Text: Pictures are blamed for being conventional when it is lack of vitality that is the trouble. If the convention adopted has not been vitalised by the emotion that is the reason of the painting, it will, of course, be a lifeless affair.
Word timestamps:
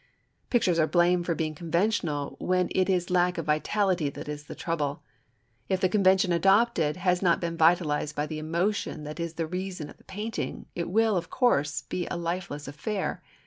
Pictures 0.49 0.79
are 0.79 0.87
blamed 0.87 1.27
for 1.27 1.35
being 1.35 1.53
conventional 1.53 2.35
when 2.39 2.69
it 2.71 2.89
is 2.89 3.11
lack 3.11 3.37
of 3.37 3.45
vitality 3.45 4.09
that 4.09 4.27
is 4.27 4.45
the 4.45 4.55
trouble. 4.55 5.03
If 5.69 5.79
the 5.79 5.89
convention 5.89 6.31
adopted 6.33 6.97
has 6.97 7.21
not 7.21 7.39
been 7.39 7.55
vitalised 7.55 8.15
by 8.15 8.25
the 8.25 8.39
emotion 8.39 9.03
that 9.03 9.19
is 9.19 9.35
the 9.35 9.45
reason 9.45 9.91
of 9.91 9.97
the 9.97 10.03
painting, 10.03 10.65
it 10.73 10.89
will, 10.89 11.15
of 11.15 11.29
course, 11.29 11.83
be 11.83 12.07
a 12.07 12.17
lifeless 12.17 12.67
affair. 12.67 13.21